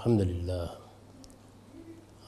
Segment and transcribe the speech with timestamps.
[0.00, 0.66] الحمد للہ۔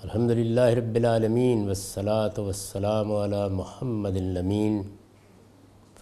[0.02, 4.82] الحمد للہ رب العالمین والصلاة والسلام علی محمد الامین۔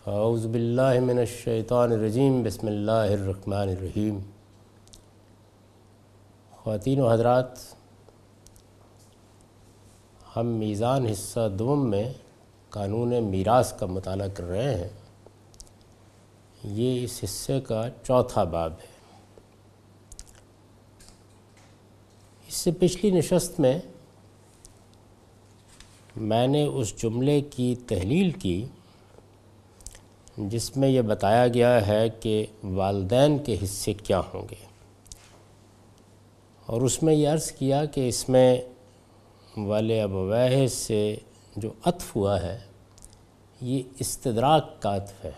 [0.04, 4.18] فاعوذ باللہ من الشیطان الرجیم، بسم اللہ الرحمن الرحیم۔
[6.56, 7.50] خواتین و حضرات،
[10.36, 12.12] ہم میزان حصہ دوم میں
[12.70, 14.88] قانون میراث کا مطالعہ کر رہے ہیں۔
[16.64, 18.99] یہ اس حصے کا چوتھا باب ہے۔
[22.50, 23.78] اس سے پچھلی نشست میں
[26.16, 28.66] میں نے اس جملے کی تحلیل کی،
[30.36, 34.64] جس میں یہ بتایا گیا ہے کہ والدین کے حصے کیا ہوں گے۔
[36.66, 38.60] اور اس میں یہ عرض کیا کہ اس میں
[39.56, 41.16] والے ابوہ سے
[41.56, 42.58] جو عطف ہوا ہے،
[43.60, 45.32] یہ استدراک کا عطف ہے۔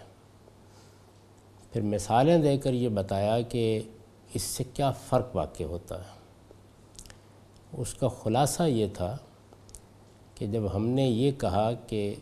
[1.72, 3.80] پھر مثالیں دے کر یہ بتایا کہ
[4.34, 6.21] اس سے کیا فرق واقع ہوتا ہے۔
[7.72, 9.16] اس کا خلاصہ یہ تھا
[10.34, 12.14] کہ جب ہم نے یہ کہا کہ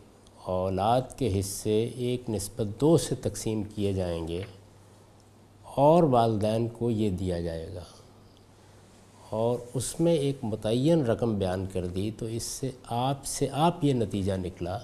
[0.49, 4.41] اولاد کے حصے ایک نسبت دو سے تقسیم کیے جائیں گے،
[5.65, 7.83] اور والدین کو یہ دیا جائے گا،
[9.29, 13.83] اور اس میں ایک متعین رقم بیان کر دی، تو اس سے آپ سے آپ
[13.83, 14.77] یہ نتیجہ نکلا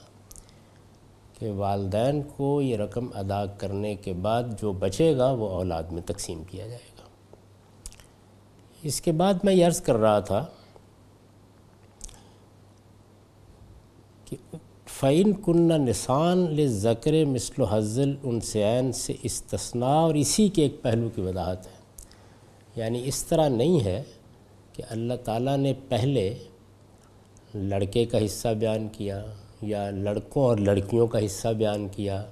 [1.39, 6.01] کہ والدین کو یہ رقم ادا کرنے کے بعد جو بچے گا وہ اولاد میں
[6.05, 7.05] تقسیم کیا جائے گا۔
[8.83, 10.45] اس کے بعد میں یہ عرض کر رہا تھا
[14.29, 14.35] کہ
[14.99, 21.09] فعین کنہ نسان ذکر مثل و حضل انسین سے استثناء، اور اسی کے ایک پہلو
[21.15, 21.75] کی وضاحت ہے۔
[22.75, 24.03] یعنی اس طرح نہیں ہے
[24.73, 26.33] کہ اللہ تعالیٰ نے پہلے
[27.55, 29.25] لڑکے کا حصہ بیان کیا
[29.61, 32.23] یا لڑکوں اور لڑکیوں کا حصہ بیان کیا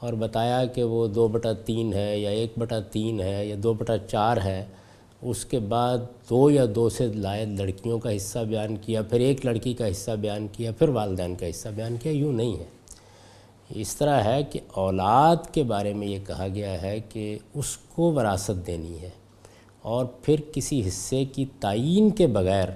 [0.00, 3.72] اور بتایا کہ وہ دو بٹا تین ہے یا ایک بٹا تین ہے یا دو
[3.74, 4.64] بٹا چار ہے۔
[5.22, 5.98] اس کے بعد
[6.30, 10.10] دو یا دو سے لائد لڑکیوں کا حصہ بیان کیا، پھر ایک لڑکی کا حصہ
[10.10, 12.64] بیان کیا، پھر والدین کا حصہ بیان کیا، یوں نہیں ہے۔
[13.74, 18.12] اس طرح ہے کہ اولاد کے بارے میں یہ کہا گیا ہے کہ اس کو
[18.12, 19.10] وراثت دینی ہے
[19.82, 22.68] اور پھر کسی حصے کی تعین کے بغیر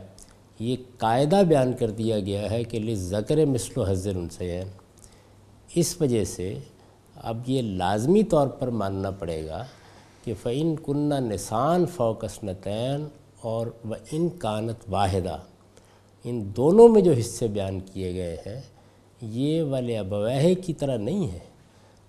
[0.58, 4.68] یہ قاعدہ بیان کر دیا گیا ہے کہ ذکر مثل و حضر ان انسین
[5.74, 6.58] اس وجہ سے
[7.16, 9.64] اب یہ لازمی طور پر ماننا پڑے گا
[10.30, 13.08] کہ فعین کنہ نسان فوکس نتین
[13.40, 15.38] اور و ان کانت واحدہ
[16.24, 18.60] ان دونوں میں جو حصے بیان کیے گئے ہیں،
[19.20, 21.38] یہ والے ابوہ کی طرح نہیں ہے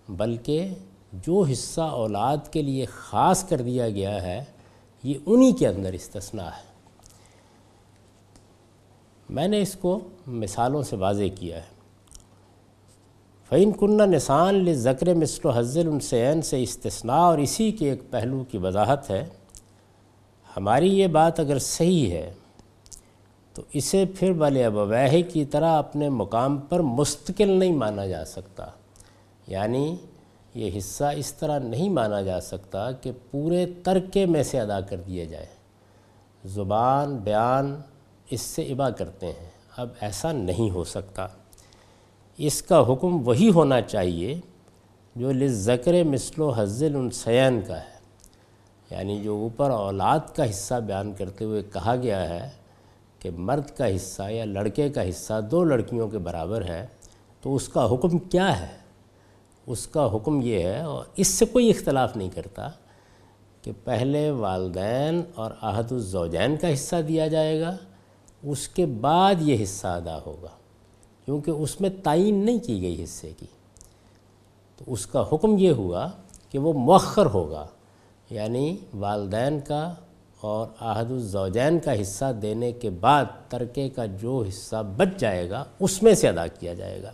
[0.10, 0.70] بلکہ
[1.14, 4.44] جو حصہ اولاد کے لیے خاص کر دیا گیا ہے،
[5.04, 6.72] یہ انہی کے اندر استثناء ہے۔
[9.30, 11.81] میں نے اس کو مثالوں سے واضح کیا ہے۔
[13.52, 18.44] فعین کنہ نسان ذکر مثل و حضر السین سے استثناء اور اسی کے ایک پہلو
[18.44, 19.26] کی وضاحت ہے۔
[20.58, 22.34] ہماری یہ بات اگر صحیح ہے،
[23.54, 28.66] تو اسے پھر والے ابوہ کی طرح اپنے مقام پر مستقل نہیں مانا جا سکتا۔
[29.48, 29.96] یعنی
[30.56, 34.98] یہ حصہ اس طرح نہیں مانا جا سکتا کہ پورے ترکے میں سے ادا کر
[34.98, 35.46] دیا جائے۔
[36.46, 37.82] زبان، بیان
[38.30, 41.28] اس سے ابا کرتے ہیں۔ اب ایسا نہیں ہو سکتا۔
[42.44, 44.40] اس کا حکم وہی ہونا چاہیے
[45.16, 47.92] جو لذکر مثل و حضل السین کا ہے۔
[48.92, 52.50] یعنی جو اوپر اولاد کا حصہ بیان کرتے ہوئے کہا گیا ہے
[53.20, 56.88] کہ مرد کا حصہ یا لڑکے کا حصہ دو لڑکیوں کے برابر ہے،
[57.42, 58.78] تو اس کا حکم کیا ہے؟
[59.68, 62.70] اس کا حکم یہ ہے، اور اس سے کوئی اختلاف نہیں کرتا،
[63.62, 67.78] کہ پہلے والدین اور عہد الزوجین کا حصہ دیا جائے گا،
[68.44, 70.61] اس کے بعد یہ حصہ ادا ہوگا۔
[71.32, 73.46] کیونکہ اس میں تعین نہیں کی گئی حصے کی۔
[74.78, 76.08] تو اس کا حکم یہ ہوا
[76.50, 77.68] کہ وہ مؤخر ہوگا
[78.30, 79.94] یعنی والدین کا
[80.42, 85.64] اور عہد الزوجین کا حصہ دینے کے بعد ترکے کا جو حصہ بچ جائے گا،
[85.80, 87.12] اس میں سے ادا کیا جائے گا۔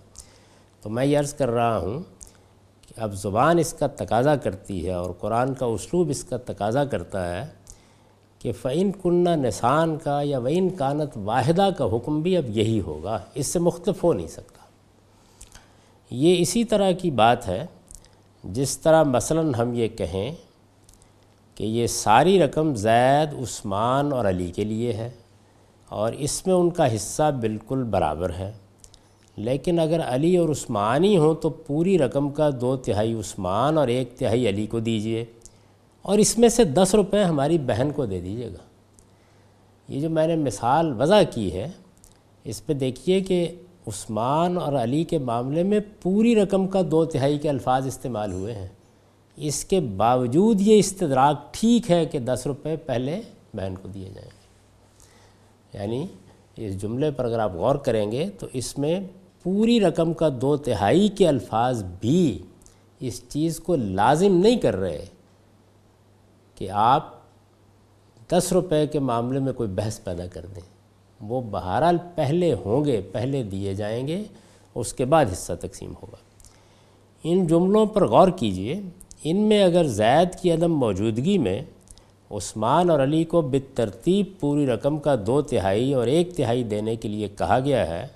[0.81, 1.99] تو میں یہ عرض کر رہا ہوں
[2.81, 6.85] کہ اب زبان اس کا تقاضا کرتی ہے اور قرآن کا اسلوب اس کا تقاضا
[6.85, 7.56] کرتا ہے
[8.39, 13.19] کہ فعین کنہ نسان کا یا وعین کانت واحدہ کا حکم بھی اب یہی ہوگا،
[13.35, 14.57] اس سے مختلف ہو نہیں سکتا۔
[16.11, 17.65] یہ اسی طرح کی بات ہے،
[18.43, 20.31] جس طرح مثلا ہم یہ کہیں
[21.55, 25.09] کہ یہ ساری رقم زید، عثمان اور علی کے لیے ہے
[25.89, 28.51] اور اس میں ان کا حصہ بالکل برابر ہے۔
[29.37, 34.17] لیکن اگر علی اور عثمانی ہوں تو پوری رقم کا دو تہائی عثمان اور ایک
[34.17, 35.25] تہائی علی کو دیجیے۔
[36.07, 38.63] اور اس میں سے دس روپے ہماری بہن کو دے دیجیے گا۔
[39.87, 41.69] یہ جو میں نے مثال وضع کی ہے،
[42.43, 43.55] اس پہ دیکھیے کہ
[43.87, 48.53] عثمان اور علی کے معاملے میں پوری رقم کا دو تہائی کے الفاظ استعمال ہوئے
[48.53, 48.67] ہیں۔
[49.37, 53.21] اس کے باوجود یہ استدراک ٹھیک ہے کہ دس روپے پہلے
[53.53, 54.29] بہن کو دیے جائیں
[55.73, 56.05] یعنی
[56.55, 58.99] اس جملے پر اگر آپ غور کریں گے تو اس میں
[59.43, 62.39] پوری رقم کا دو تہائی کے الفاظ بھی
[62.99, 65.05] اس چیز کو لازم نہیں کر رہے۔
[66.57, 67.13] کہ آپ
[68.31, 70.77] دس روپے کے معاملے میں کوئی بحث پیدا کر دیں۔
[71.21, 74.23] وہ بہرحال پہلے ہوں گے، پہلے دیے جائیں گے،
[74.75, 76.15] اس کے بعد حصہ تقسیم ہوگا۔
[77.23, 78.81] ان جملوں پر غور کیجیے۔
[79.23, 81.61] ان میں اگر زید کی عدم موجودگی میں
[82.31, 87.09] عثمان اور علی کو بترتیب پوری رقم کا دو تہائی اور ایک تہائی دینے کے
[87.09, 88.07] لیے کہا گیا ہے،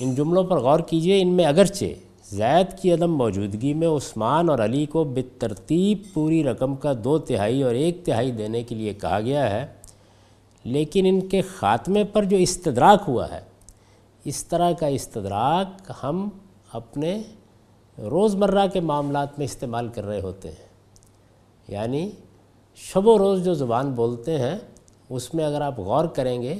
[0.00, 1.84] ان جملوں پر غور کیجیے۔ ان میں اگرچہ
[2.30, 7.62] زید کی عدم موجودگی میں عثمان اور علی کو بترتیب پوری رقم کا دو تہائی
[7.62, 9.66] اور ایک تہائی دینے کے لیے کہا گیا ہے،
[10.64, 13.40] لیکن ان کے خاتمے پر جو استدراک ہوا ہے،
[14.24, 16.28] اس طرح کا استدراک ہم
[16.72, 17.22] اپنے
[17.98, 20.66] روزمرہ کے معاملات میں استعمال کر رہے ہوتے ہیں۔
[21.68, 22.10] یعنی
[22.76, 24.58] شب و روز جو زبان بولتے ہیں،
[25.10, 26.54] اس میں اگر آپ غور کریں گے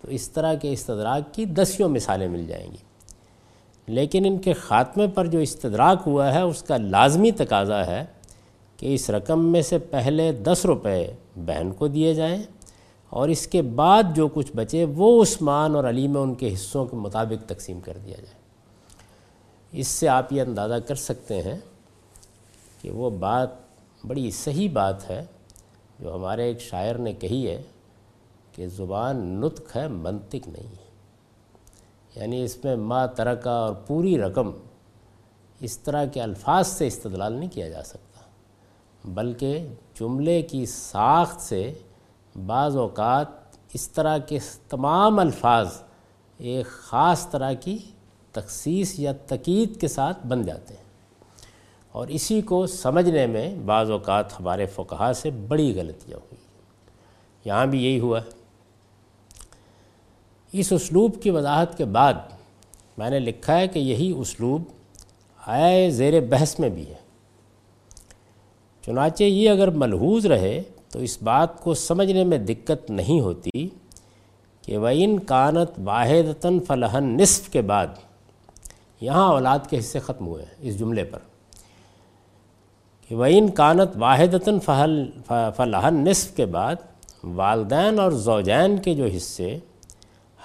[0.00, 2.89] تو اس طرح کے استدراک کی دسیوں مثالیں مل جائیں گی۔
[3.86, 8.04] لیکن ان کے خاتمے پر جو استدراک ہوا ہے، اس کا لازمی تقاضا ہے
[8.76, 12.42] کہ اس رقم میں سے پہلے دس روپے بہن کو دیے جائیں
[13.08, 16.86] اور اس کے بعد جو کچھ بچے وہ عثمان اور علی میں ان کے حصوں
[16.86, 18.40] کے مطابق تقسیم کر دیا جائے۔
[19.72, 21.58] اس سے آپ یہ اندازہ کر سکتے ہیں
[22.82, 23.48] کہ وہ بات
[24.06, 25.24] بڑی صحیح بات ہے
[25.98, 27.62] جو ہمارے ایک شاعر نے کہی ہے
[28.52, 30.89] کہ زبان نطق ہے، منطق نہیں ہے۔
[32.14, 34.50] یعنی اس میں ما ترکہ اور پوری رقم
[35.60, 38.20] اس طرح کے الفاظ سے استدلال نہیں کیا جا سکتا۔
[39.04, 39.68] بلکہ
[40.00, 41.72] جملے کی ساخت سے
[42.46, 43.26] بعض اوقات
[43.72, 45.82] اس طرح کے تمام الفاظ
[46.38, 47.78] ایک خاص طرح کی
[48.32, 50.84] تخصیص یا تقید کے ساتھ بن جاتے ہیں۔
[51.92, 56.36] اور اسی کو سمجھنے میں بعض اوقات ہمارے فقہا سے بڑی غلطیاں ہوئی۔
[57.44, 58.39] یہاں بھی یہی ہوا۔ ہے
[60.52, 62.14] اس اسلوب کی وضاحت کے بعد
[62.98, 64.62] میں نے لکھا ہے کہ یہی اسلوب
[65.46, 66.94] آئے زیر بحث میں بھی ہے۔
[68.86, 70.62] چنانچہ یہ اگر ملحوظ رہے
[70.92, 73.68] تو اس بات کو سمجھنے میں دقت نہیں ہوتی
[74.62, 77.86] کہ وہ ان کانت واحدتاً فلحن نصف کے بعد
[79.00, 81.18] یہاں اولاد کے حصے ختم ہوئے ہیں اس جملے پر۔
[83.08, 85.10] کہ وہ کانت واحدتاً فہل
[85.56, 86.74] فلاحن نصف کے بعد
[87.24, 89.58] والدین اور زوجین کے جو حصے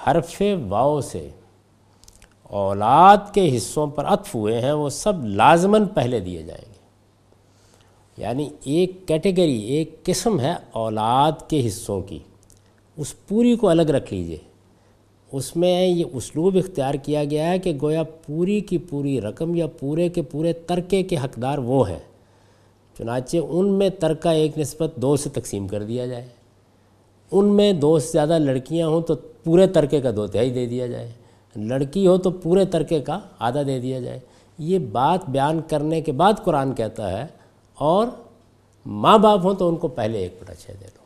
[0.08, 1.30] حرف واؤ سے
[2.44, 6.76] اولاد کے حصوں پر عطف ہوئے ہیں، وہ سب لازماً پہلے دیے جائیں گے۔
[8.18, 12.20] یعنی ایک کیٹیگری، ایک قسم ہے اولاد کے حصوں کی۔
[12.98, 14.38] اس پوری کو الگ رکھ لیجیے۔
[15.32, 19.68] اس میں یہ اسلوب اختیار کیا گیا ہے کہ گویا پوری کی پوری رقم یا
[19.68, 22.00] پورے کے پورے ترکے کے حقدار وہ ہیں۔
[22.98, 26.26] چنانچہ ان میں ترکہ ایک نسبت دو سے تقسیم کر دیا جائے۔
[27.32, 29.14] ان میں دو سے زیادہ لڑکیاں ہوں تو
[29.46, 31.12] پورے ترکے کا دو تہائی دے دیا جائے۔
[31.56, 34.20] لڑکی ہو تو پورے ترکے کا آدھا دے دیا جائے۔
[34.58, 37.26] یہ بات بیان کرنے کے بعد قرآن کہتا ہے
[37.74, 38.08] اور
[38.86, 41.06] ماں باپ ہوں تو ان کو پہلے ایک بڑا چھ دے دو۔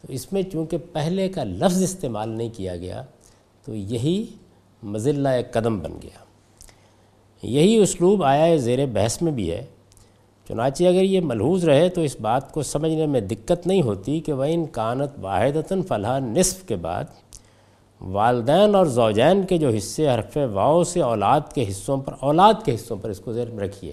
[0.00, 3.02] تو اس میں چونکہ پہلے کا لفظ استعمال نہیں کیا گیا،
[3.64, 4.26] تو یہی
[4.82, 6.24] مزلہ ایک قدم بن گیا۔
[7.42, 9.64] یہی اسلوب آیا زیر بحث میں بھی ہے۔
[10.48, 14.32] چنانچہ اگر یہ ملحوظ رہے تو اس بات کو سمجھنے میں دقت نہیں ہوتی کہ
[14.32, 17.04] وہ ان کانت واحدتاً فلاح نصف کے بعد
[18.04, 22.74] والدین اور زوجین کے جو حصے حرف واؤ سے اولاد کے حصوں پر، اولاد کے
[22.74, 23.92] حصوں پر اس کو زیر میں رکھیے۔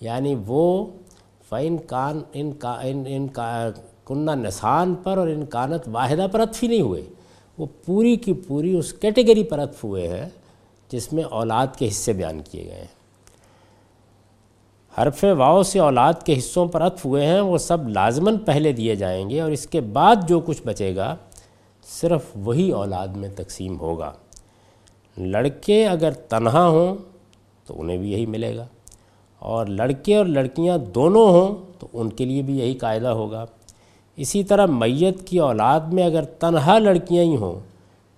[0.00, 0.86] یعنی وہ
[1.48, 3.70] فعن کان، ان کا، ان ان کا
[4.06, 7.02] کنہ نسان پر اور ان کانت واحدہ پر عطف ہی نہیں ہوئے۔
[7.58, 10.28] وہ پوری کی پوری اس کیٹیگری پر عطف ہوئے ہیں
[10.88, 12.94] جس میں اولاد کے حصے بیان کیے گئے ہیں۔
[14.98, 18.94] حرف واؤ سے اولاد کے حصوں پر عطف ہوئے ہیں، وہ سب لازماً پہلے دیے
[18.94, 21.16] جائیں گے اور اس کے بعد جو کچھ بچے گا
[21.86, 24.12] صرف وہی اولاد میں تقسیم ہوگا۔
[25.18, 26.94] لڑکے اگر تنہا ہوں
[27.66, 28.66] تو انہیں بھی یہی ملے گا۔
[29.38, 33.44] اور لڑکے اور لڑکیاں دونوں ہوں تو ان کے لیے بھی یہی قاعدہ ہوگا۔
[34.16, 37.60] اسی طرح میت کی اولاد میں اگر تنہا لڑکیاں ہی ہوں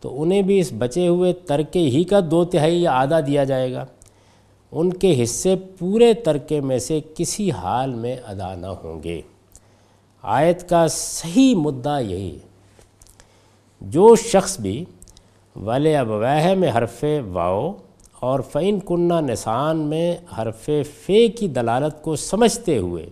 [0.01, 3.73] تو انہیں بھی اس بچے ہوئے ترکے ہی کا دو تہائی یا آدھا دیا جائے
[3.73, 3.85] گا۔
[4.73, 9.21] ان کے حصے پورے ترکے میں سے کسی حال میں ادا نہ ہوں گے۔
[10.23, 12.46] آیت کا صحیح مدعا یہی ہے۔
[13.91, 14.85] جو شخص بھی
[15.57, 17.73] ول ابوہ میں حرف واؤ
[18.21, 20.71] اور فعین کنہ نسان میں حرف
[21.07, 23.09] فے کی دلالت کو سمجھتے ہوئے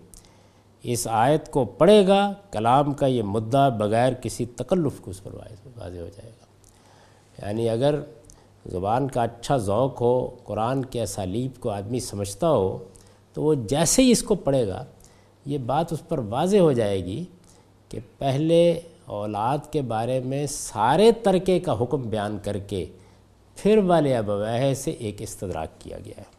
[0.82, 5.34] اس آیت کو پڑھے گا، کلام کا یہ مدعا بغیر کسی تکلف کو اس پر
[5.34, 6.44] واضح ہو جائے گا۔
[7.46, 8.00] یعنی اگر
[8.66, 12.78] زبان کا اچھا ذوق ہو، قرآن کے اسالیب کو آدمی سمجھتا ہو،
[13.32, 14.84] تو وہ جیسے ہی اس کو پڑھے گا،
[15.46, 17.24] یہ بات اس پر واضح ہو جائے گی
[17.88, 22.86] کہ پہلے اولاد کے بارے میں سارے ترکے کا حکم بیان کر کے
[23.56, 26.34] پھر والے ابوہ سے ایک استدراک کیا گیا ہے۔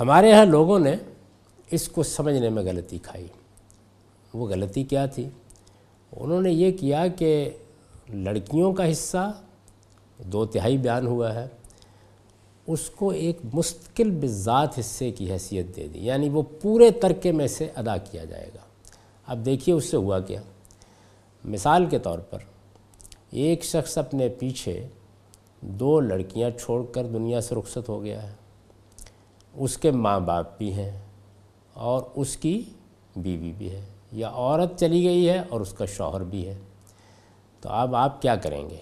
[0.00, 0.94] ہمارے ہاں لوگوں نے
[1.70, 3.26] اس کو سمجھنے میں غلطی کھائی۔
[4.34, 5.28] وہ غلطی کیا تھی؟
[6.16, 7.50] انہوں نے یہ کیا کہ
[8.08, 9.32] لڑکیوں کا حصہ،
[10.18, 11.46] دو تہائی بیان ہوا ہے،
[12.66, 17.46] اس کو ایک مستقل بذات حصے کی حیثیت دے دی یعنی وہ پورے ترکے میں
[17.46, 18.65] سے ادا کیا جائے گا۔
[19.26, 20.40] اب دیکھیے اس سے ہوا کیا۔
[21.44, 22.38] مثال کے طور پر،
[23.30, 24.86] ایک شخص اپنے پیچھے
[25.60, 28.32] دو لڑکیاں چھوڑ کر دنیا سے رخصت ہو گیا ہے۔
[29.54, 31.00] اس کے ماں باپ بھی ہیں
[31.72, 32.64] اور اس کی
[33.16, 36.58] بیوی بھی ہے، یا عورت چلی گئی ہے اور اس کا شوہر بھی ہے۔
[37.60, 38.76] تو اب آپ کیا کریں گے؟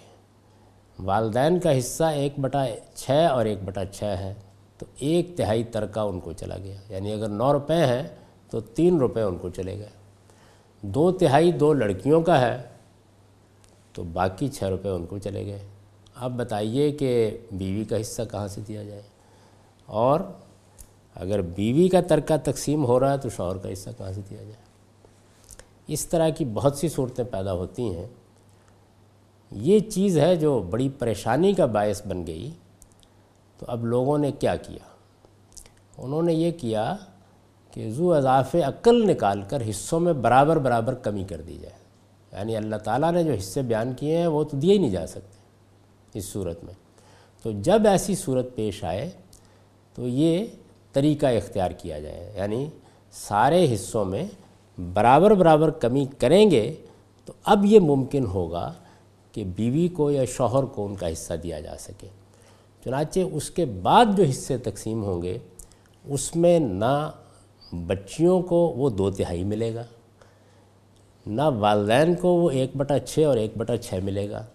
[0.99, 4.35] والدین کا حصہ ایک بٹا چھ اور ایک بٹا چھ ہے،
[4.79, 8.03] تو ایک تہائی ترکہ ان کو چلا گیا۔ یعنی اگر نو روپے ہیں،
[8.51, 10.04] تو تین روپے ان کو چلے گئے۔
[10.85, 12.63] دو تہائی دو لڑکیوں کا ہے،
[13.93, 15.67] تو باقی چھ روپے ان کو چلے گئے۔
[16.15, 19.03] اب بتائیے کہ بیوی کا حصہ کہاں سے دیا جائے؟
[19.87, 20.21] اور
[21.15, 24.43] اگر بیوی کا ترکہ تقسیم ہو رہا ہے تو شوہر کا حصہ کہاں سے دیا
[24.43, 24.63] جائے؟
[25.87, 28.09] اس طرح کی بہت سی صورتیں پیدا ہوتی ہیں۔
[29.51, 32.51] یہ چیز ہے جو بڑی پریشانی کا باعث بن گئی۔
[33.59, 34.97] تو اب لوگوں نے کیا کیا؟
[35.99, 36.97] انہوں نے یہ کیا
[37.75, 41.85] کہ زو اضافے عقل نکال کر حصوں میں برابر برابر کمی کر دی جائے۔
[42.33, 45.07] یعنی اللہ تعالیٰ نے جو حصے بیان کیے ہیں وہ تو دیے ہی نہیں جا
[45.07, 45.39] سکتے
[46.19, 46.75] اس صورت میں۔
[47.43, 49.11] تو جب ایسی صورت پیش آئے
[49.95, 50.45] تو یہ
[50.93, 52.67] طریقہ اختیار کیا جائے۔ یعنی
[53.13, 54.25] سارے حصوں میں
[54.93, 56.75] برابر برابر کمی کریں گے
[57.25, 58.73] تو اب یہ ممکن ہوگا
[59.33, 62.07] کہ بیوی کو یا شوہر کو ان کا حصہ دیا جا سکے۔
[62.85, 65.39] چنانچہ اس کے بعد جو حصے تقسیم ہوں گے
[66.05, 67.11] اس میں نہ
[67.87, 69.85] بچیوں کو وہ دو تہائی ملے گا،
[71.27, 74.47] نہ والدین کو وہ ایک بٹا چھ اور ایک بٹا چھ ملے گا،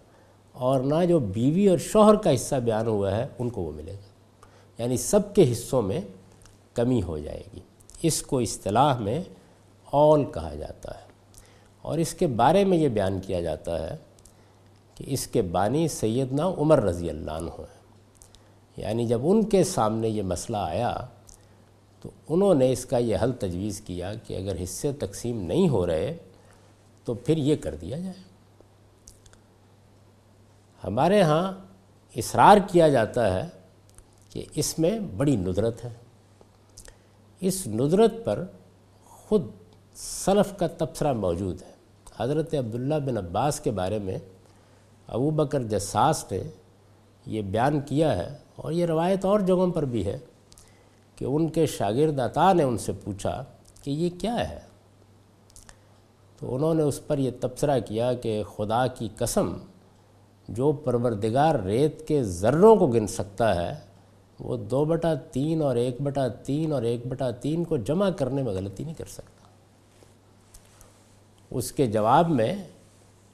[0.52, 3.92] اور نہ جو بیوی اور شوہر کا حصہ بیان ہوا ہے ان کو وہ ملے
[3.92, 4.10] گا۔
[4.82, 6.00] یعنی سب کے حصوں میں
[6.74, 7.60] کمی ہو جائے گی۔
[8.02, 9.22] اس کو اصطلاح میں
[9.84, 11.06] اول کہا جاتا ہے۔
[11.82, 13.96] اور اس کے بارے میں یہ بیان کیا جاتا ہے
[14.94, 17.80] کہ اس کے بانی سیدنا عمر رضی اللہ عنہ ہیں۔
[18.76, 20.96] یعنی جب ان کے سامنے یہ مسئلہ آیا
[22.00, 25.86] تو انہوں نے اس کا یہ حل تجویز کیا کہ اگر حصے تقسیم نہیں ہو
[25.86, 26.18] رہے
[27.04, 28.30] تو پھر یہ کر دیا جائے۔
[30.84, 31.52] ہمارے ہاں
[32.16, 33.48] اصرار کیا جاتا ہے
[34.30, 35.90] کہ اس میں بڑی ندرت ہے۔
[37.40, 38.44] اس ندرت پر
[39.04, 39.46] خود
[39.94, 41.70] سلف کا تبصرہ موجود ہے۔
[42.16, 44.18] حضرت عبداللہ بن عباس کے بارے میں
[45.06, 46.42] ابو بکر جساس نے
[47.26, 50.18] یہ بیان کیا ہے اور یہ روایت اور جگہوں پر بھی ہے۔
[51.20, 53.44] کہ ان کے شاگرد عطا نے ان سے پوچھا
[53.82, 54.58] کہ یہ کیا ہے؟
[56.38, 59.52] تو انہوں نے اس پر یہ تبصرہ کیا کہ خدا کی قسم،
[60.48, 63.74] جو پروردگار ریت کے ذروں کو گن سکتا ہے،
[64.40, 68.42] وہ دو بٹا تین اور ایک بٹا تین اور ایک بٹا تین کو جمع کرنے
[68.42, 69.48] میں غلطی نہیں کر سکتا۔
[71.50, 72.64] اس کے جواب میں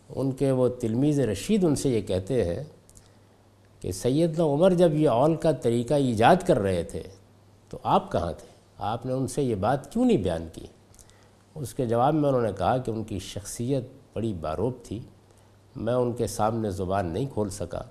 [0.09, 2.65] ان کے وہ تلمیز رشید ان سے یہ کہتے ہیں
[3.81, 7.03] کہ سیدنا عمر جب یہ اول کا طریقہ ایجاد کر رہے تھے
[7.69, 8.47] تو آپ کہاں تھے؟
[8.79, 10.67] آپ نے ان سے یہ بات کیوں نہیں بیان کی؟
[11.55, 15.01] اس کے جواب میں انہوں نے کہا کہ ان کی شخصیت بڑی باروب تھی،
[15.77, 17.83] میں ان کے سامنے زبان نہیں کھول سکا،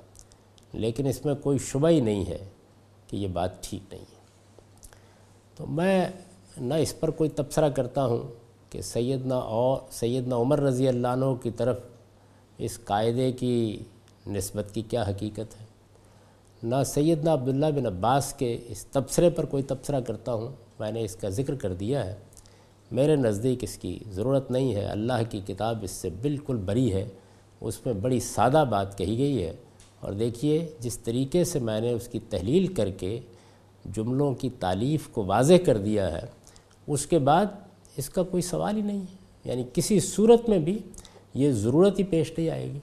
[0.73, 2.49] لیکن اس میں کوئی شبہ ہی نہیں ہے
[3.07, 4.15] کہ یہ بات ٹھیک نہیں ہے۔
[5.55, 6.07] تو میں
[6.57, 8.23] نہ اس پر کوئی تبصرہ کرتا ہوں
[8.69, 11.79] کہ سیدنا اور سیدنا عمر رضی اللہ عنہ کی طرف
[12.57, 13.79] اس قاعدے کی
[14.27, 15.64] نسبت کی کیا حقیقت ہے۔
[16.63, 21.03] نہ سیدنا عبداللہ بن عباس کے اس تبصرے پر کوئی تبصرہ کرتا ہوں، میں نے
[21.03, 22.15] اس کا ذکر کر دیا ہے۔
[22.91, 27.09] میرے نزدیک اس کی ضرورت نہیں ہے، اللہ کی کتاب اس سے بالکل بری ہے۔
[27.61, 29.53] اس میں بڑی سادہ بات کہی گئی ہے۔
[29.99, 33.19] اور دیکھیے، جس طریقے سے میں نے اس کی تحلیل کر کے
[33.95, 36.25] جملوں کی تعلیف کو واضح کر دیا ہے،
[36.87, 37.45] اس کے بعد
[37.97, 40.79] اس کا کوئی سوال ہی نہیں ہے۔ یعنی کسی صورت میں بھی
[41.33, 42.79] یہ ضرورت ہی پیش نہیں آئے گی۔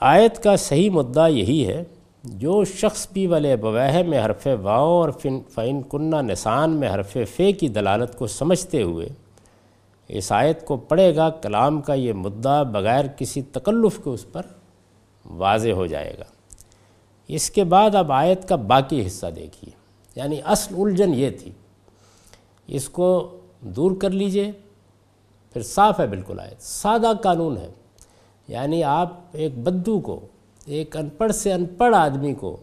[0.00, 1.84] آیت کا صحیح مدعا یہی ہے،
[2.24, 5.10] جو شخص بھی والے بوہ میں حرف واؤ اور
[5.54, 9.08] فن کنہ نسان میں حرف فے کی دلالت کو سمجھتے ہوئے
[10.08, 14.42] اس آیت کو پڑھے گا، کلام کا یہ مدعا بغیر کسی تکلف کے اس پر
[15.24, 16.24] واضح ہو جائے گا۔
[17.28, 19.70] اس کے بعد اب آیت کا باقی حصہ دیکھیے۔
[20.14, 21.50] یعنی اصل الجھن یہ تھی،
[22.66, 24.52] اس کو دور کر لیجیے۔
[25.52, 27.68] پھر صاف ہے بالکل آیت، سادہ قانون ہے۔
[28.48, 30.20] یعنی آپ ایک بدو کو،
[30.66, 32.56] ایک ان پڑھ سے ان پڑھ آدمی کو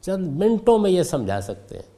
[0.00, 1.96] چند منٹوں میں یہ سمجھا سکتے ہیں۔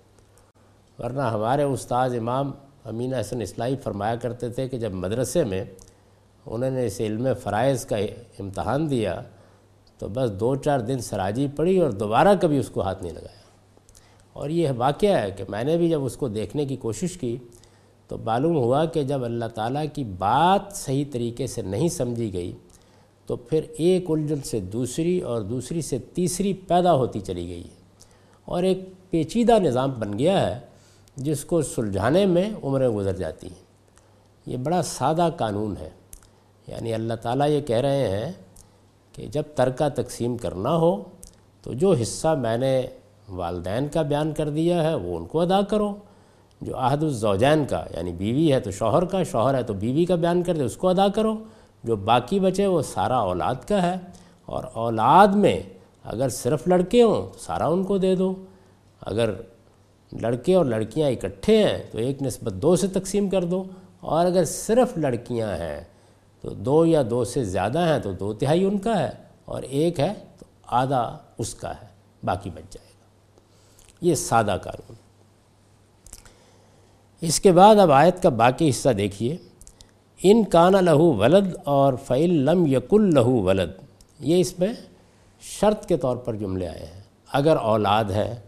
[1.03, 2.51] ورنہ ہمارے استاد امام
[2.85, 5.65] امین حسن اصلاحی فرمایا کرتے تھے کہ جب مدرسے میں
[6.47, 7.97] انہوں نے اس علم فرائض کا
[8.39, 9.23] امتحان دیا
[9.99, 13.39] تو بس دو چار دن سراجی پڑی اور دوبارہ کبھی اس کو ہاتھ نہیں لگایا۔
[14.33, 17.37] اور یہ واقعہ ہے کہ میں نے بھی جب اس کو دیکھنے کی کوشش کی
[18.09, 22.53] تو معلوم ہوا کہ جب اللہ تعالیٰ کی بات صحیح طریقے سے نہیں سمجھی گئی
[23.29, 27.75] تو پھر ایک الجھن سے دوسری اور دوسری سے تیسری پیدا ہوتی چلی گئی ہے۔
[28.45, 28.79] اور ایک
[29.11, 30.61] پیچیدہ نظام بن گیا ہے
[31.17, 33.65] جس کو سلجھانے میں عمریں گزر جاتی ہیں۔
[34.47, 35.91] یہ بڑا سادہ قانون ہے۔
[36.67, 38.33] یعنی اللہ تعالیٰ یہ کہہ رہے ہیں
[39.13, 41.03] کہ جب ترکہ تقسیم کرنا ہو
[41.63, 42.83] تو جو حصہ میں نے
[43.29, 45.95] والدین کا بیان کر دیا ہے وہ ان کو ادا کرو۔
[46.61, 50.15] جو عہد الزوجین کا یعنی بیوی ہے تو شوہر کا، شوہر ہے تو بیوی کا
[50.15, 51.35] بیان کر دے، اس کو ادا کرو۔
[51.85, 53.95] جو باقی بچے وہ سارا اولاد کا ہے۔
[54.45, 55.63] اور اولاد میں
[56.05, 58.45] اگر صرف لڑکے ہوں تو سارا ان کو دے دو۔
[59.01, 59.31] اگر
[60.13, 63.65] لڑکے اور لڑکیاں اکٹھے ہیں، تو ایک نسبت دو سے تقسیم کر دو۔
[64.01, 65.85] اور اگر صرف لڑکیاں ہیں،
[66.41, 69.11] تو دو یا دو سے زیادہ ہیں، تو دو تہائی ان کا ہے۔
[69.45, 71.87] اور ایک ہے، تو آدھا اس کا ہے۔
[72.25, 73.05] باقی بچ جائے گا۔
[74.01, 74.95] یہ سادہ قانون۔
[77.21, 79.37] اس کے بعد اب آیت کا باقی حصہ دیکھیے۔
[80.23, 83.71] ان کانا لہو ولد اور فعل لم یقل لہو ولد۔
[84.21, 84.73] یہ اس میں
[85.41, 88.41] شرط کے طور پر جملے آئے ہیں۔ اگر اولاد ہے،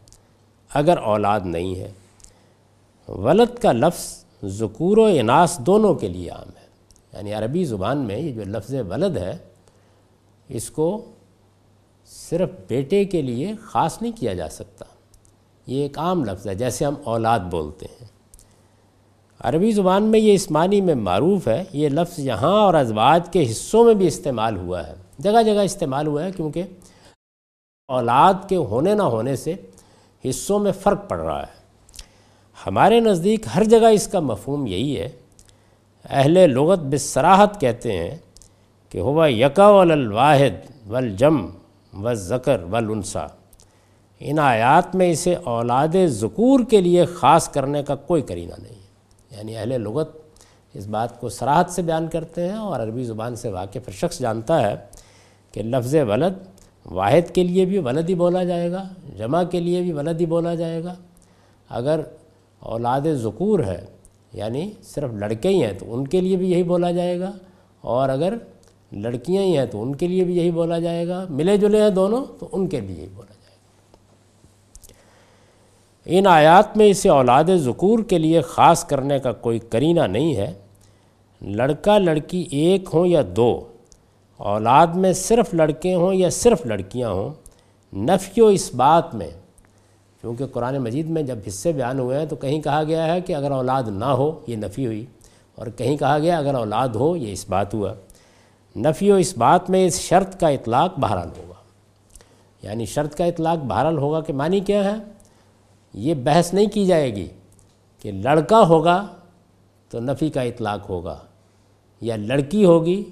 [0.74, 1.92] اگر اولاد نہیں ہے،
[3.08, 6.66] ولد کا لفظ ذکور و اناس دونوں کے لیے عام ہے۔
[7.12, 9.38] یعنی عربی زبان میں یہ جو لفظ ولد ہے،
[10.48, 11.04] اس کو
[12.06, 14.84] صرف بیٹے کے لیے خاص نہیں کیا جا سکتا۔
[15.66, 18.19] یہ ایک عام لفظ ہے، جیسے ہم اولاد بولتے ہیں۔
[19.40, 23.50] عربی زبان میں یہ اس معنی میں معروف ہے، یہ لفظ یہاں اور ازواج کے
[23.50, 26.62] حصوں میں بھی استعمال ہوا ہے۔ جگہ جگہ استعمال ہوا ہے کیونکہ
[27.88, 29.54] اولاد کے ہونے نہ ہونے سے
[30.28, 31.60] حصوں میں فرق پڑ رہا ہے۔
[32.66, 35.08] ہمارے نزدیک ہر جگہ اس کا مفہوم یہی ہے۔
[36.10, 38.18] اہل لغت بصراحت کہتے ہیں
[38.88, 41.46] کہ ہوا یکا ولواحد والجم
[41.92, 43.26] والذکر والانسا
[44.20, 48.79] ان آیات میں اسے اولاد ذکور کے لیے خاص کرنے کا کوئی کرینہ نہیں۔
[49.30, 50.16] یعنی اہل لغت
[50.74, 54.60] اس بات کو سراحت سے بیان کرتے ہیں اور عربی زبان سے واقف شخص جانتا
[54.62, 54.74] ہے
[55.54, 56.34] کہ لفظ ولد
[56.86, 58.82] واحد کے لیے بھی ولد ہی بولا جائے گا،
[59.16, 60.94] جمع کے لیے بھی ولد ہی بولا جائے گا۔
[61.70, 62.00] اگر
[62.62, 63.84] اولاد ذکور ہے
[64.32, 67.30] یعنی صرف لڑکے ہی ہیں تو ان کے لیے بھی یہی بولا جائے گا،
[67.84, 68.34] اور اگر
[68.92, 71.90] لڑکیاں ہی ہیں تو ان کے لیے بھی یہی بولا جائے گا، ملے جلے ہیں
[71.90, 73.29] دونوں تو ان کے لیے یہی بولا
[76.04, 80.52] ان آیات میں اسے اولاد ذکور کے لیے خاص کرنے کا کوئی کرینہ نہیں ہے۔
[81.42, 83.60] لڑکا لڑکی ایک ہوں یا دو،
[84.36, 87.30] اولاد میں صرف لڑکے ہوں یا صرف لڑکیاں ہوں
[87.96, 89.30] نفی و اس بات میں۔
[90.20, 93.34] کیونکہ قرآن مجید میں جب حصے بیان ہوئے ہیں تو کہیں کہا گیا ہے کہ
[93.34, 95.06] اگر اولاد نہ ہو، یہ نفی ہوئی۔
[95.54, 97.92] اور کہیں کہا گیا اگر اولاد ہو، یہ اس بات ہوا۔
[98.76, 101.54] نفی و اس بات میں اس شرط کا اطلاق بہرحال ہوگا۔
[102.62, 105.19] یعنی شرط کا اطلاق بہرحال ہوگا کہ معنی کیا ہے؟
[105.94, 107.28] یہ بحث نہیں کی جائے گی
[107.98, 109.06] کہ لڑکا ہوگا
[109.88, 111.18] تو نفی کا اطلاق ہوگا
[112.00, 113.04] یا لڑکی ہوگی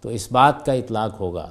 [0.00, 1.50] تو اس بات کا اطلاق ہوگا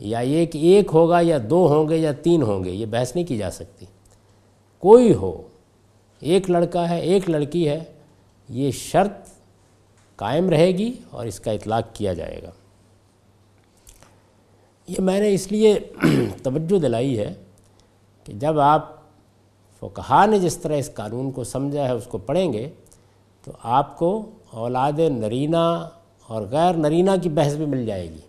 [0.00, 3.24] یا ایک ایک ہوگا یا دو ہوں گے یا تین ہوں گے، یہ بحث نہیں
[3.24, 3.86] کی جا سکتی۔
[4.78, 5.48] کوئی ہو،
[6.20, 7.84] ایک لڑکا ہے، ایک لڑکی ہے،
[8.48, 9.28] یہ شرط
[10.16, 12.50] قائم رہے گی اور اس کا اطلاق کیا جائے گا۔
[14.88, 15.78] یہ میں نے اس لیے
[16.42, 17.34] توجہ دلائی ہے
[18.24, 18.99] کہ جب آپ
[19.80, 22.68] فقہا نے جس طرح اس قانون کو سمجھا ہے اس کو پڑھیں گے،
[23.44, 25.88] تو آپ کو اولاد نرینہ
[26.26, 28.20] اور غیر نرینہ کی بحث بھی مل جائے گی۔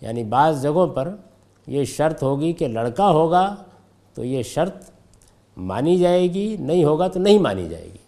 [0.00, 1.16] یعنی بعض جگہوں پر
[1.66, 3.56] یہ شرط ہوگی کہ لڑکا ہوگا
[4.14, 4.90] تو یہ شرط
[5.56, 7.98] مانی جائے گی، نہیں ہوگا تو نہیں مانی جائے گی۔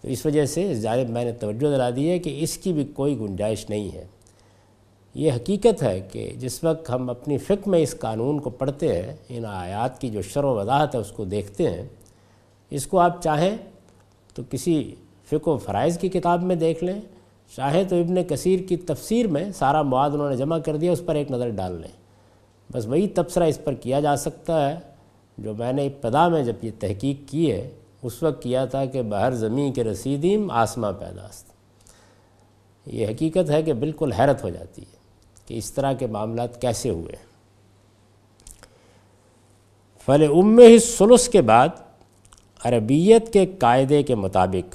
[0.00, 2.84] تو اس وجہ سے زیادہ میں نے توجہ دلا دی ہے کہ اس کی بھی
[2.84, 4.04] کوئی گنجائش نہیں ہے۔
[5.14, 9.16] یہ حقیقت ہے کہ جس وقت ہم اپنی فکر میں اس قانون کو پڑھتے ہیں،
[9.28, 11.88] ان آیات کی جو شر و وضاحت ہے، اس کو دیکھتے ہیں،
[12.70, 13.56] اس کو آپ چاہیں
[14.34, 14.94] تو کسی
[15.24, 17.00] فقہ و فرائض کی کتاب میں دیکھ لیں،
[17.56, 21.02] چاہیں تو ابن کثیر کی تفسیر میں سارا مواد انہوں نے جمع کر دیا، اس
[21.06, 22.02] پر ایک نظر ڈال لیں۔
[22.72, 24.76] بس وہی تبصرہ اس پر کیا جا سکتا ہے،
[25.38, 27.70] جو میں نے ابتدا میں جب یہ تحقیق کی ہے،
[28.02, 31.52] اس وقت کیا تھا کہ بہر زمین کے رسیدیم آسماں پیداست۔
[32.86, 34.91] یہ حقیقت ہے کہ بالکل حیرت ہو جاتی ہے۔
[35.46, 37.14] کہ اس طرح کے معاملات کیسے ہوئے۔
[40.06, 41.68] فل ام ہی سلس کے بعد
[42.64, 44.74] عربیت کے قاعدے کے مطابق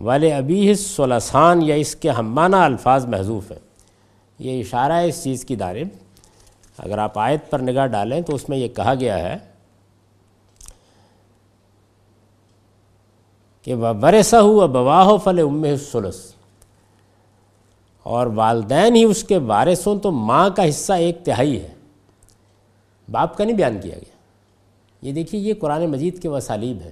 [0.00, 3.58] والے ابی سلسان، یا اس کے ہمانہ الفاظ محضوف ہیں۔
[4.38, 5.88] یہ اشارہ ہے اس چیز کی دارب
[6.78, 9.36] اگر آپ آیت پر نگاہ ڈالیں تو اس میں یہ کہا گیا ہے
[13.62, 16.32] کہ وہ برسا ہوا بواہ فل ام سلس۔
[18.02, 21.68] اور والدین ہی اس کے وارث ہوں تو ماں کا حصہ ایک تہائی ہے۔
[23.10, 24.20] باپ کا نہیں بیان کیا گیا۔
[25.02, 26.90] یہ دیکھیے، یہ قرآن مجید کے وسالیب ہیں۔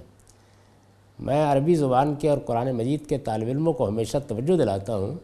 [1.19, 5.15] میں عربی زبان کے اور قرآن مجید کے طالب علموں کو ہمیشہ توجہ دلاتا ہوں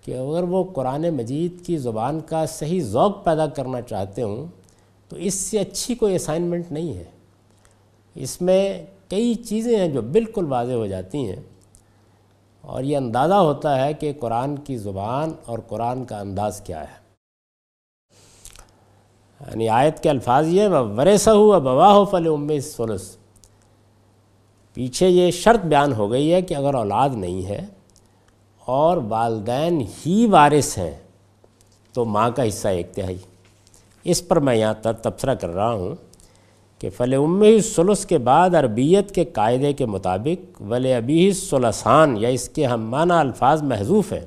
[0.00, 4.46] کہ اگر وہ قرآن مجید کی زبان کا صحیح ذوق پیدا کرنا چاہتے ہوں
[5.08, 7.04] تو اس سے اچھی کوئی اسائنمنٹ نہیں ہے۔
[8.14, 11.36] اس میں کئی چیزیں ہیں جو بالکل واضح ہو جاتی ہیں۔
[12.66, 17.04] اور یہ اندازہ ہوتا ہے کہ قرآن کی زبان اور قرآن کا انداز کیا ہے۔
[19.40, 23.16] یعنی آیت کے الفاظ یہ ورثہ ہوا بواہ فل ام سلس
[24.74, 27.66] پیچھے یہ شرط بیان ہو گئی ہے کہ اگر اولاد نہیں ہے
[28.64, 30.94] اور والدین ہی وارث ہیں
[31.92, 33.18] تو ماں کا حصہ ایک تہائی۔
[34.04, 35.94] اس پر میں یہاں تک تبصرہ کر رہا ہوں۔
[36.84, 42.28] کہ فل ام سلس کے بعد عربیت کے قاعدے کے مطابق ول ابی سلسان یا
[42.28, 44.26] اس کے ہم معنی الفاظ محضوف ہیں۔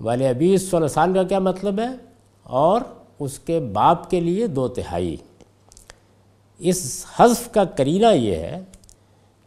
[0.00, 1.88] ول ابی سلسان کا کیا مطلب ہے؟
[2.42, 2.80] اور
[3.18, 5.16] اس کے باپ کے لیے دو تہائی۔
[6.58, 8.60] اس حذف کا کرینہ یہ ہے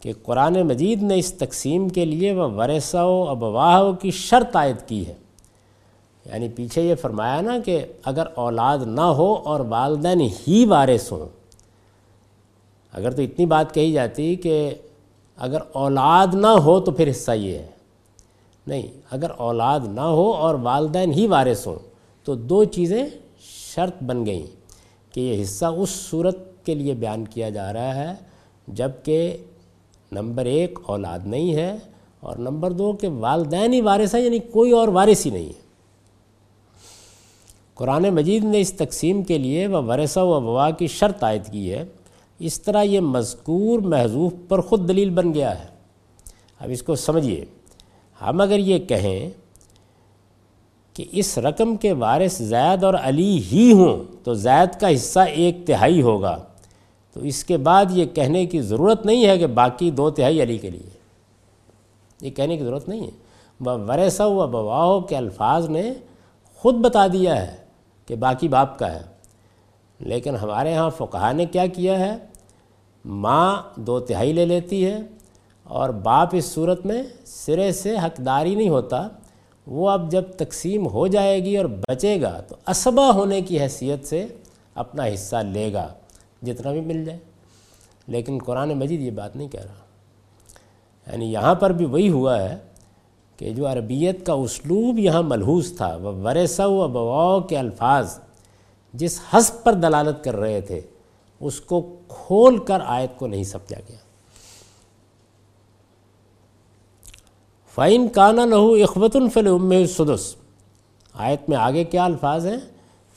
[0.01, 4.87] کہ قرآن مجید نے اس تقسیم کے لیے وہ ورثہ و ابواہ کی شرط عائد
[4.87, 5.13] کی ہے۔
[6.27, 11.25] یعنی پیچھے یہ فرمایا نا کہ اگر اولاد نہ ہو اور والدین ہی وارث ہوں،
[12.93, 14.75] اگر تو اتنی بات کہی جاتی کہ
[15.37, 17.67] اگر اولاد نہ ہو تو پھر حصہ یہ ہے۔
[18.67, 21.79] نہیں، اگر اولاد نہ ہو اور والدین ہی وارث ہوں
[22.23, 23.05] تو دو چیزیں
[23.41, 24.45] شرط بن گئیں
[25.13, 28.13] کہ یہ حصہ اس صورت کے لیے بیان کیا جا رہا ہے
[28.67, 29.37] جبکہ
[30.11, 31.77] نمبر ایک اولاد نہیں ہے
[32.19, 35.66] اور نمبر دو کہ والدین ہی وارث ہیں یعنی کوئی اور وارث ہی نہیں ہے۔
[37.77, 41.73] قرآن مجید نے اس تقسیم کے لیے وہ ورثہ و وبا کی شرط عائد کی
[41.73, 41.83] ہے۔
[42.39, 45.67] اس طرح یہ مذکور محضوف پر خود دلیل بن گیا ہے۔
[46.59, 47.45] اب اس کو سمجھیے۔
[48.21, 49.29] ہم اگر یہ کہیں
[50.93, 55.57] کہ اس رقم کے وارث زید اور علی ہی ہوں تو زید کا حصہ ایک
[55.65, 56.43] تہائی ہوگا۔
[57.13, 60.57] تو اس کے بعد یہ کہنے کی ضرورت نہیں ہے کہ باقی دو تہائی علی
[60.57, 60.89] کے لیے۔
[62.21, 63.11] یہ کہنے کی ضرورت نہیں ہے۔
[63.65, 65.93] ورثہ و بواؤ کے الفاظ نے
[66.55, 67.66] خود بتا دیا ہے۔
[68.07, 69.01] کہ باقی باپ کا ہے۔
[69.99, 72.17] لیکن ہمارے ہاں فقہ نے کیا کیا ہے؟
[73.05, 74.97] ماں دو تہائی لے لیتی ہے
[75.63, 79.07] اور باپ اس صورت میں سرے سے حقداری نہیں ہوتا۔
[79.67, 84.05] وہ اب جب تقسیم ہو جائے گی اور بچے گا تو اسبہ ہونے کی حیثیت
[84.05, 84.27] سے
[84.75, 85.93] اپنا حصہ لے گا،
[86.43, 87.19] جتنا بھی مل جائے۔
[88.07, 89.87] لیکن قرآن مجید یہ بات نہیں کہہ رہا۔
[91.11, 92.57] یعنی یہاں پر بھی وہی ہوا ہے
[93.37, 98.19] کہ جو عربیت کا اسلوب یہاں ملحوظ تھا، وہ ورثہ و بواؤ کے الفاظ
[98.93, 100.81] جس حسب پر دلالت کر رہے تھے،
[101.39, 103.97] اس کو کھول کر آیت کو نہیں سمجھا گیا۔
[107.75, 110.35] فعین کانا لہو اخبت الفل ام سدس
[111.13, 112.57] آیت میں آگے کیا الفاظ ہیں؟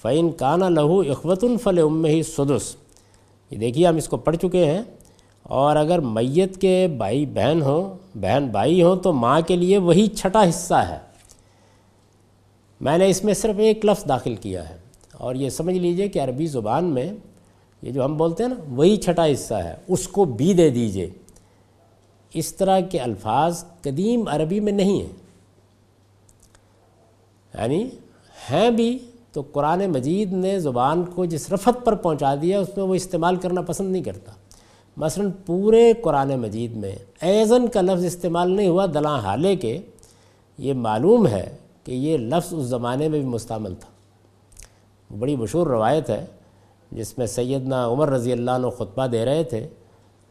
[0.03, 2.07] فعین کانا لہو اخبت الفل ام
[2.37, 2.77] سدس
[3.51, 4.83] یہ دیکھیے ہم اس کو پڑھ چکے ہیں۔
[5.51, 10.07] اور اگر میت کے بھائی بہن ہوں بہن بھائی ہوں تو ماں کے لیے وہی
[10.07, 10.99] چھٹا حصہ ہے۔
[12.81, 14.77] میں نے اس میں صرف ایک لفظ داخل کیا ہے۔
[15.13, 17.13] اور یہ سمجھ لیجیے کہ عربی زبان میں
[17.83, 21.11] یہ جو ہم بولتے ہیں نا، وہی چھٹا حصہ ہے۔ اس کو بھی دے دیجیے۔
[22.35, 25.17] اس طرح کے الفاظ قدیم عربی میں نہیں ہیں۔
[27.55, 27.89] یعنی
[28.51, 28.99] ہیں بھی
[29.33, 33.37] تو قرآن مجید نے زبان کو جس رفت پر پہنچا دیا، اس میں وہ استعمال
[33.37, 34.33] کرنا پسند نہیں کرتا۔
[35.01, 39.79] مثلا پورے قرآن مجید میں ایزن کا لفظ استعمال نہیں ہوا دلاں حالے کے،
[40.59, 43.89] یہ معلوم ہے کہ یہ لفظ اس زمانے میں بھی مستعمل تھا۔
[45.19, 46.25] بڑی مشہور روایت ہے
[46.93, 49.69] جس میں سیدنا عمر رضی اللہ عنہ خطبہ دے رہے تھے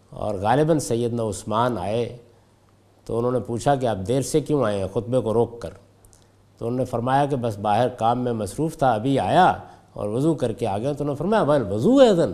[0.10, 2.18] اور غالباً سیدنا عثمان آئے
[3.06, 5.70] تو انہوں نے پوچھا کہ آپ دیر سے کیوں آئے ہیں خطبے کو روک کر؟
[6.58, 9.54] تو انہوں نے فرمایا کہ بس باہر کام میں مصروف تھا، ابھی آیا
[9.94, 12.34] اور وضو کر کے آ گیا۔ تو انہوں نے فرمایا بھائی وضو ہے دن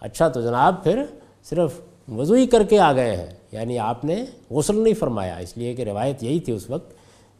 [0.00, 1.04] اچھا تو جناب پھر
[1.44, 5.56] صرف وضو ہی کر کے آ گئے ہیں۔ یعنی آپ نے غسل نہیں فرمایا۔ اس
[5.56, 6.92] لیے کہ روایت یہی تھی اس وقت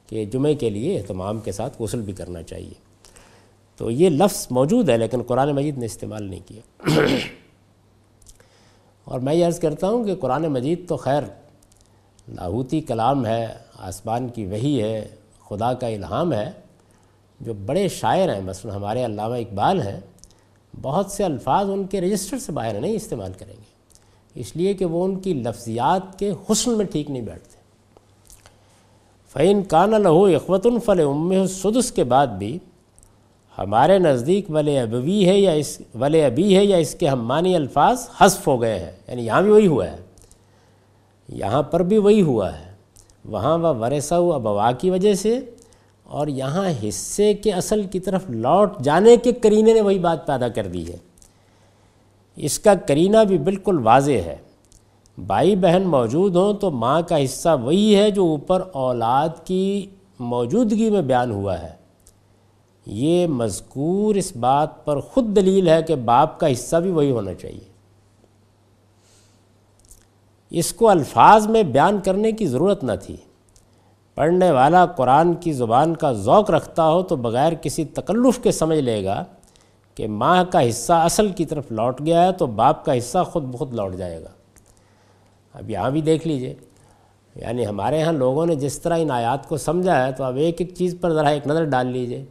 [0.08, 2.90] کہ جمعے کے لیے اہتمام کے ساتھ غسل بھی کرنا چاہیے۔
[3.76, 6.60] تو یہ لفظ موجود ہے، لیکن قرآن مجید نے استعمال نہیں کیا۔
[9.04, 11.22] اور میں یہ عرض کرتا ہوں کہ قرآن مجید تو خیر
[12.28, 15.08] لاہوتی کلام ہے، آسمان کی وہی ہے،
[15.48, 16.50] خدا کا الہام ہے۔
[17.40, 20.00] جو بڑے شاعر ہیں، مثلا ہمارے علامہ اقبال ہیں،
[20.82, 23.69] بہت سے الفاظ ان کے رجسٹر سے باہر نہیں استعمال کریں گے۔
[24.34, 27.60] اس لیے کہ وہ ان کی لفظیات کے حسن میں ٹھیک نہیں بیٹھتے۔
[29.32, 32.58] فعین کان لہو اخوت الفل ام سدس کے بعد بھی
[33.58, 37.56] ہمارے نزدیک ول ابوی ہے یا اس ول ابی ہے یا اس کے ہم معنی
[37.56, 39.96] الفاظ حذف ہو گئے ہیں۔ یعنی یہاں بھی وہی ہوا ہے۔
[41.28, 42.72] یہاں پر بھی وہی ہوا ہے۔
[43.24, 45.40] وہاں وہ ورثہ و ابوا کی وجہ سے
[46.04, 50.48] اور یہاں حصے کے اصل کی طرف لوٹ جانے کے کرینے نے وہی بات پیدا
[50.48, 50.96] کر دی ہے۔
[52.42, 54.36] اس کا کرینہ بھی بالکل واضح ہے۔
[55.18, 59.86] بھائی بہن موجود ہوں تو ماں کا حصہ وہی ہے جو اوپر اولاد کی
[60.18, 61.72] موجودگی میں بیان ہوا ہے۔
[62.86, 67.34] یہ مذکور اس بات پر خود دلیل ہے کہ باپ کا حصہ بھی وہی ہونا
[67.34, 67.70] چاہیے۔
[70.50, 73.16] اس کو الفاظ میں بیان کرنے کی ضرورت نہ تھی۔
[74.14, 78.78] پڑھنے والا قرآن کی زبان کا ذوق رکھتا ہو تو بغیر کسی تکلف کے سمجھ
[78.78, 79.24] لے گا۔
[79.94, 83.42] کہ ماں کا حصہ اصل کی طرف لوٹ گیا ہے تو باپ کا حصہ خود
[83.42, 84.28] بخود لوٹ جائے گا۔
[85.54, 86.54] اب یہاں بھی دیکھ لیجیے۔
[87.34, 90.56] یعنی ہمارے ہاں لوگوں نے جس طرح ان آیات کو سمجھا ہے تو اب ایک
[90.58, 92.24] ایک چیز پر ذرا ایک نظر ڈال لیجیے۔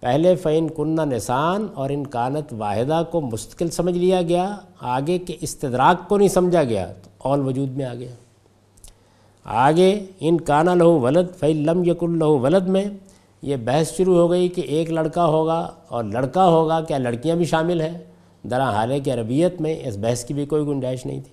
[0.00, 5.36] پہلے فعین کنہ نسان اور ان کانت واحدہ کو مستقل سمجھ لیا گیا، آگے کے
[5.40, 8.10] استدراک کو نہیں سمجھا گیا، تو اول وجود میں آ گیا
[9.44, 12.84] آگے، ان کانا لہو ولد فی لم یق لہو ولد میں
[13.42, 17.44] یہ بحث شروع ہو گئی کہ ایک لڑکا ہوگا اور لڑکا ہوگا، کیا لڑکیاں بھی
[17.44, 17.98] شامل ہیں؟
[18.42, 21.32] درا حالے کے عربیت میں اس بحث کی بھی کوئی گنجائش نہیں تھی۔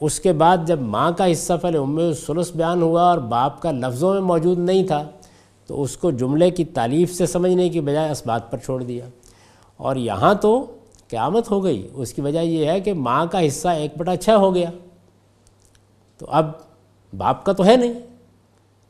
[0.00, 3.70] اس کے بعد جب ماں کا حصہ پہلے ام سلس بیان ہوا اور باپ کا
[3.70, 5.04] لفظوں میں موجود نہیں تھا،
[5.66, 9.08] تو اس کو جملے کی تعلیف سے سمجھنے کی بجائے اس بات پر چھوڑ دیا۔
[9.76, 10.66] اور یہاں تو
[11.08, 14.30] قیامت ہو گئی۔ اس کی وجہ یہ ہے کہ ماں کا حصہ ایک بٹا چھ
[14.30, 14.70] ہو گیا۔
[16.18, 16.50] تو اب
[17.16, 17.92] باپ کا تو ہے نہیں۔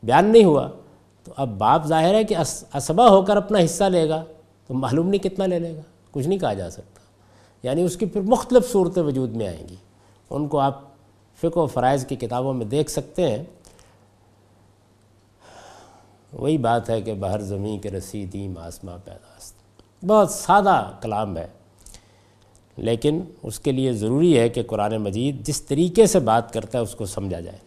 [0.03, 0.69] بیان نہیں ہوا۔
[1.27, 2.35] تو اب باپ ظاہر ہے کہ
[2.73, 4.23] اسبا ہو کر اپنا حصہ لے گا،
[4.67, 6.99] تو معلوم نہیں کتنا لے لے گا۔ کچھ نہیں کہا جا سکتا۔
[7.63, 9.75] یعنی اس کی پھر مختلف صورتیں وجود میں آئیں گی۔
[10.29, 10.81] ان کو آپ
[11.37, 13.43] فقہ و فرائض کی کتابوں میں دیکھ سکتے ہیں۔
[16.33, 19.55] وہی بات ہے کہ بہر زمین کے رسیدیم آسماں پیداست
[20.05, 21.47] بہت سادہ کلام ہے۔
[22.77, 26.83] لیکن اس کے لیے ضروری ہے کہ قرآن مجید جس طریقے سے بات کرتا ہے
[26.83, 27.66] اس کو سمجھا جائے۔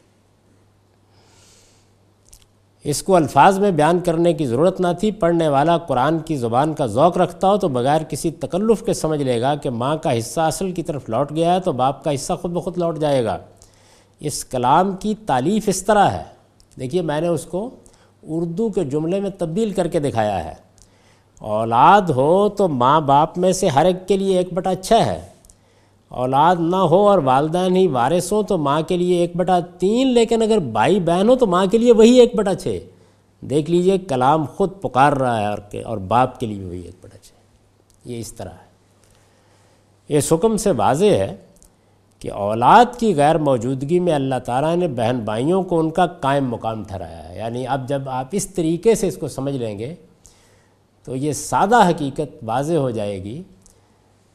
[2.84, 6.74] اس کو الفاظ میں بیان کرنے کی ضرورت نہ تھی، پڑھنے والا قرآن کی زبان
[6.74, 10.18] کا ذوق رکھتا ہو تو بغیر کسی تکلف کے سمجھ لے گا کہ ماں کا
[10.18, 13.24] حصہ اصل کی طرف لوٹ گیا ہے تو باپ کا حصہ خود بخود لوٹ جائے
[13.24, 13.38] گا۔
[14.20, 16.22] اس کلام کی تعلیف اس طرح ہے۔
[16.78, 17.70] دیکھیے، میں نے اس کو
[18.22, 20.54] اردو کے جملے میں تبدیل کر کے دکھایا ہے۔
[21.38, 25.29] اولاد ہو تو ماں باپ میں سے ہر ایک کے لیے ایک بٹا اچھا ہے۔
[26.10, 30.08] اولاد نہ ہو اور والدین ہی وارث ہوں تو ماں کے لیے ایک بٹا تین،
[30.08, 32.78] لیکن اگر بھائی بہن ہو تو ماں کے لیے وہی ایک بٹا چھ۔
[33.40, 37.18] دیکھ لیجیے، کلام خود پکار رہا ہے اور اور باپ کے لیے وہی ایک بٹا
[37.18, 37.32] چھ۔
[38.04, 38.70] یہ اس طرح ہے۔
[40.08, 41.36] یہ حکم سے واضح ہے
[42.18, 46.50] کہ اولاد کی غیر موجودگی میں اللہ تعالیٰ نے بہن بھائیوں کو ان کا قائم
[46.50, 49.94] مقام ٹھہرایا ہے۔ یعنی اب جب آپ اس طریقے سے اس کو سمجھ لیں گے
[51.04, 53.42] تو یہ سادہ حقیقت واضح ہو جائے گی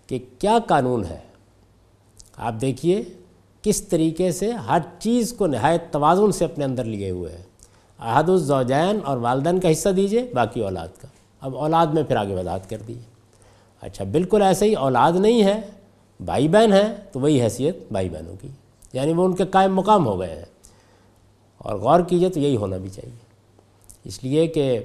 [0.07, 1.24] کہ کیا قانون ہے۔
[2.37, 3.03] آپ دیکھیے
[3.61, 7.43] کس طریقے سے ہر چیز کو نہایت توازن سے اپنے اندر لیے ہوئے ہیں۔
[7.99, 11.07] احد الزوجین اور والدین کا حصہ دیجیے، باقی اولاد کا۔
[11.41, 13.03] اب اولاد میں پھر آگے وضاحت کر دیجیے
[13.81, 15.61] اچھا بالکل ایسے ہی اولاد نہیں ہے،
[16.19, 18.47] بھائی بہن ہیں، تو وہی حیثیت بھائی بہنوں کی۔
[18.93, 20.45] یعنی وہ ان کے قائم مقام ہو گئے ہیں۔
[21.57, 23.17] اور غور کیجیے تو یہی ہونا بھی چاہیے۔
[24.03, 24.79] اس لیے کہ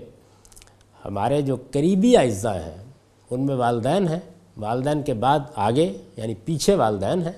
[1.04, 2.84] ہمارے جو قریبی اعزاء ہیں،
[3.30, 4.20] ان میں والدین ہیں
[4.56, 7.32] والدین کے بعد آگے یعنی پیچھے والدین ہیں،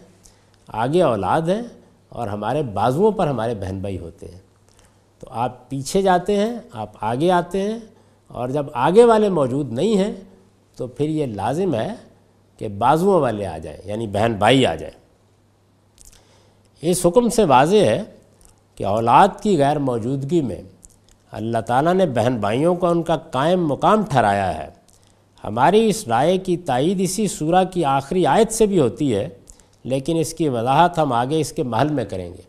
[0.68, 1.62] آگے اولاد ہیں
[2.08, 4.40] اور ہمارے بازوؤں پر ہمارے بہن بھائی ہوتے ہیں۔
[5.18, 7.78] تو آپ پیچھے جاتے ہیں، آپ آگے آتے ہیں
[8.28, 10.12] اور جب آگے والے موجود نہیں ہیں
[10.76, 11.94] تو پھر یہ لازم ہے
[12.56, 15.02] کہ بازوؤں والے آ جائیں یعنی بہن بھائی آ جائیں۔
[16.80, 18.02] اس حکم سے واضح ہے
[18.76, 20.62] کہ اولاد کی غیر موجودگی میں
[21.32, 24.81] اللہ تعالیٰ نے بہن بھائیوں کو ان کا قائم مقام ٹھہرایا ہے۔
[25.44, 29.28] ہماری اس رائے کی تائید اسی سورہ کی آخری آیت سے بھی ہوتی ہے،
[29.84, 32.42] لیکن اس کی وضاحت ہم آگے اس کے محل میں کریں گے۔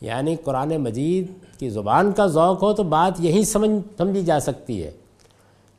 [0.00, 4.84] یعنی قرآن مجید کی زبان کا ذوق ہو تو بات یہی سمجھ، سمجھی جا سکتی
[4.84, 4.90] ہے۔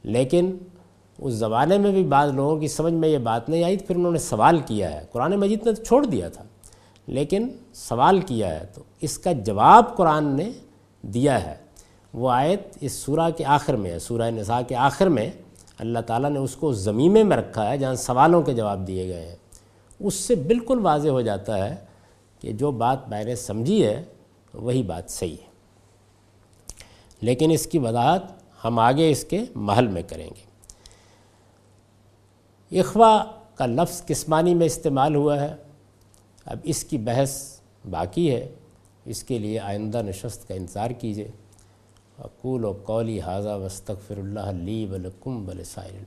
[0.04, 0.58] لیکن
[1.18, 4.12] اس زمانے میں بھی بعض لوگوں کی سمجھ میں یہ بات نہیں آئی، پھر انہوں
[4.12, 6.44] نے سوال کیا ہے۔ قرآن مجید نے تو چھوڑ دیا تھا،
[7.08, 10.50] لیکن سوال کیا ہے تو اس کا جواب قرآن نے
[11.02, 11.56] دیا ہے۔
[12.14, 15.30] وہ آیت اس سورہ کے آخر میں ہے، سورہ نساء کے آخر میں۔
[15.80, 19.30] اللہ تعالیٰ نے اس کو زمینے میں رکھا ہے جہاں سوالوں کے جواب دیے گئے
[19.30, 19.36] ہیں۔
[20.00, 21.76] اس سے بالکل واضح ہو جاتا ہے
[22.40, 24.04] کہ جو بات میں نے سمجھی ہے،
[24.54, 25.48] وہی بات صحیح ہے۔
[27.22, 28.22] لیکن اس کی وضاحت
[28.66, 30.48] ہم آگے اس کے محل میں کریں گے۔
[32.80, 35.56] اخوا کا لفظ کس معنی میں استعمال ہوا ہے۔
[36.46, 37.60] اب اس کی بحث
[37.90, 38.50] باقی ہے۔
[39.06, 41.32] اس کے لیے آئندہ نشست کا انتظار کیجیے
[42.20, 46.04] اقول و قولی حاضہ وسطر اللہ لی ولکم بل سائر